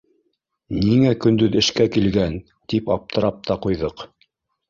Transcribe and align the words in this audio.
Ниңә 0.77 1.09
көндөҙ 1.25 1.57
эшкә 1.59 1.85
килгән, 1.97 2.39
тип 2.73 2.89
аптырап 2.95 3.39
та 3.51 3.59
ҡуйҙыҡ. 3.67 4.05